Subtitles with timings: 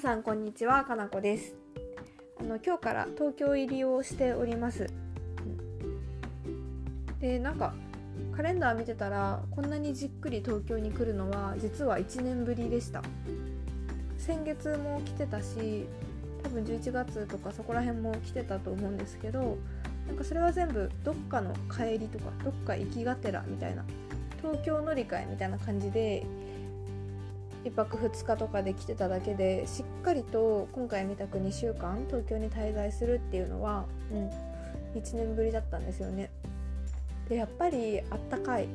[0.00, 0.82] さんこんにちは。
[0.86, 1.54] かなこです。
[2.40, 4.86] あの今日から東京入りをしております。
[7.20, 7.74] でなんか
[8.34, 13.02] カレンダー見てたらこんなにじっくり東京に来るのは実は1年ぶりでした。
[14.16, 15.84] 先月も来てたし
[16.44, 19.58] 多分11月とかそこら辺も来てたと思うんですけど
[20.06, 23.84] なんかそれは全部どっかの帰りとかどっか行きがてらみたいな
[24.40, 26.24] 東京乗り換えみたいな感じで
[27.64, 34.14] 1泊2日とかで来てただけでしっかりと今回みたく2週間東京に滞在するっていうのは、う
[34.96, 36.30] ん、1年ぶりだったんですよね。
[37.28, 38.68] でやっぱりあったかい。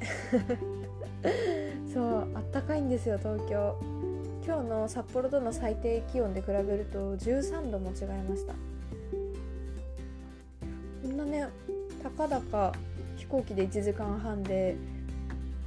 [1.92, 3.76] そうあったかいんですよ東京。
[4.46, 8.54] 今日の札幌との最低気温で比べると13度も違いました。
[11.02, 11.48] こんなね
[12.02, 12.72] たかだか
[13.16, 14.76] 飛行機で1時間半で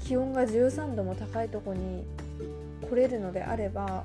[0.03, 2.05] 気温が13度も高いとこに
[2.89, 4.03] 来れるのであれば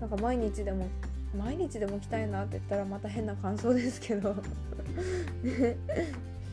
[0.00, 0.86] なんか毎日でも
[1.36, 4.34] 毎日でも来たいなって言ったらまた変な感想ですけど。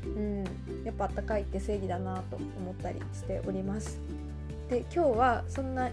[0.06, 0.44] うん、
[0.84, 4.00] やっぱあったかいって正義だなと思ったりしております。
[4.70, 5.90] で今日はそんな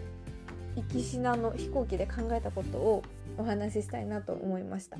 [0.77, 3.03] 行きしなの飛行機で考えたことを
[3.39, 4.99] お話ししたいなと思いました。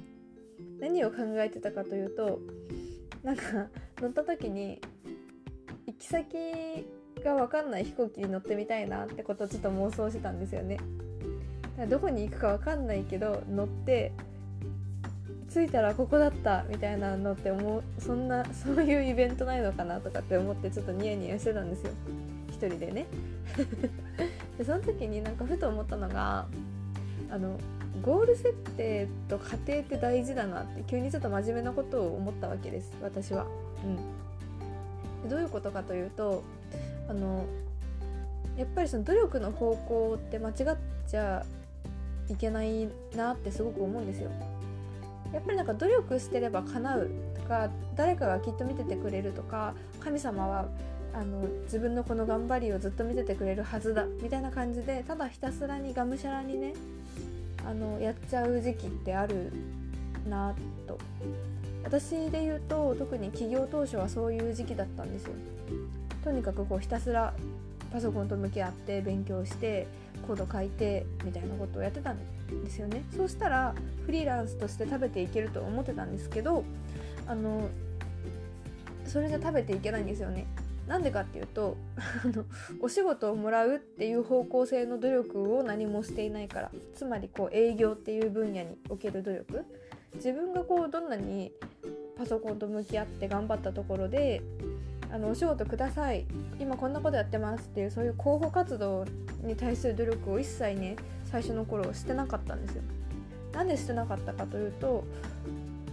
[0.81, 2.41] 何を考えてたかというと
[3.23, 3.69] なんか
[4.01, 4.81] 乗った時に
[5.87, 6.87] 行き先
[7.25, 10.79] が分かんない飛行機に乗ってみたいなってことをちょっと妄想してたんですよね。
[11.89, 14.13] どこに行くか分かんないけど乗って
[15.53, 21.93] 着いたらここだったみたいなのって思うそんな そういうイベントないのかなとかって思ってちょっとニヤニヤしてたんですよ
[22.49, 23.07] 一人でね
[24.59, 26.47] でその時になんかふと思ったのが
[27.31, 27.59] あの
[28.03, 33.47] ゴール設定と家庭って大事だなって急にちょっと真面目なことを思ったわけです私は。
[35.25, 36.43] うん、どういうことかというと
[37.13, 37.45] あの
[38.57, 40.55] やっぱりその努力の方向って間違っ
[41.07, 41.45] ちゃ
[42.31, 44.31] いけないなってすごく思うんですよ。
[45.33, 50.67] やっぱりなんか努力してれば叶うとか誰かがきっと見ててくれるとか神様は
[51.15, 56.75] あの自分のこの頑張りをずっと見ててくれるはずだみたいな感じでただひたすらにがむしゃらにね
[57.67, 59.53] あのやっちゃう時期ってある
[60.29, 60.55] な
[60.87, 60.99] と
[61.83, 65.33] 私で言うと特に起業当初はそういう時期だったんですよ
[66.25, 67.35] とにかくこうひたすら
[67.93, 69.87] パソコンと向き合って勉強して
[70.27, 72.19] コード書いてみたいなことをやってたん
[72.65, 73.05] ですよね。
[73.15, 73.75] そうしたら
[74.07, 76.65] フリーランスとして食べていけると思ってたんですけど
[77.27, 77.69] あの
[79.05, 80.47] それじゃ食べていけないんですよね。
[80.87, 81.77] なんでかっていうと
[82.83, 89.65] お仕事をもらうっていう方向性の努力を何もしていないからつまりこう営業っていう分野における努力。
[90.15, 91.53] 自分がこうどんなに
[92.17, 94.43] パソコンと向き合って頑張ったところで
[95.13, 96.25] あのお仕事ください。
[96.59, 99.05] 今こんなことやってますっていうそういう広報活動
[99.45, 102.83] に対する努力を一切ね最初の頃してなかったんですよ。
[103.53, 105.05] なんでしてなかったかというと、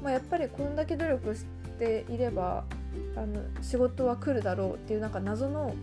[0.02, 1.44] まあ、やっぱりこんだけ努力し
[1.78, 2.64] ていれば
[3.18, 5.76] あの仕事は来るだろうっていうなんか謎の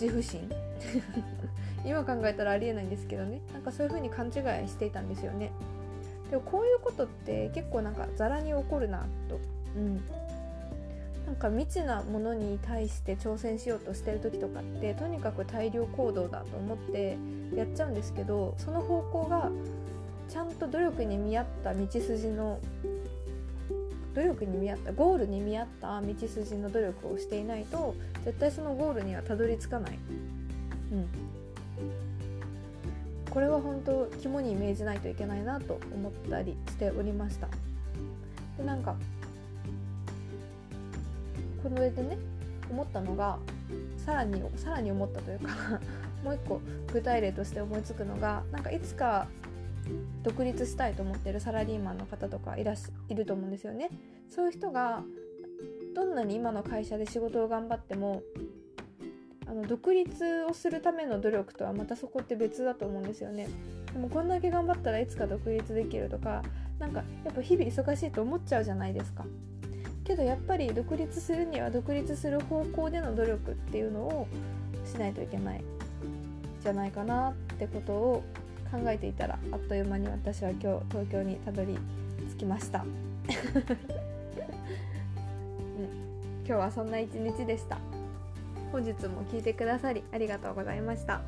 [0.00, 0.48] 自負心。
[1.84, 3.40] 今考えたらありえないんですけどね。
[3.52, 4.30] なんかそういう風に勘違
[4.64, 5.50] いしていたんですよね。
[6.30, 9.40] でもこういうことって結構なんかざらに起こるなと、
[9.76, 10.00] うん、
[11.30, 17.16] なんか未知なものに対して挑戦しようとしてる時とかってとにかく大量行動だと思って
[17.54, 19.48] やっちゃうんですけどその方向が
[20.28, 22.58] ちゃんと努力に見合った道筋の
[24.12, 29.98] 努力に見合ったゴールに見合った道筋の努力をしていないと絶対そのゴールにはたどり着かない。
[30.92, 31.08] うん
[33.30, 37.46] これは本当肝に銘じないといけないなと思ったりしておりました
[38.58, 38.96] でなんか
[41.62, 42.18] この上でね
[42.70, 43.38] 思ったのが
[43.96, 45.80] さらにさらに思ったというか
[46.24, 46.60] もう一個
[46.92, 49.26] 具体例として思いつくのがなんかいつか
[50.22, 53.90] 独立したいと思ってるサラリーマンの方とかいらしいると思うんですよね。
[54.28, 55.02] そういう人が
[55.94, 58.22] どんなに今の会社で仕事を頑張っても
[59.46, 63.48] あの独立をするための努力とはまたそこって別だと思うんですよね。
[63.92, 66.42] でもこんだけ頑張ったらいつか独立できるとか
[66.78, 69.24] なんかやっぱ日々忙しいと思っちゃうじゃないですか。
[70.04, 74.26] けどやっぱり独立するには独立する方向での努力っていうのを
[74.84, 75.64] しないといけない
[76.62, 78.22] じゃないかなってことを
[78.70, 81.78] 考えていたらあっという間に私は今日東京にたどり
[82.36, 82.86] 着きました、うん、
[86.46, 87.78] 今日はそんな一日でした。
[88.72, 91.20] 本日も聞いてくださりありがとうございました。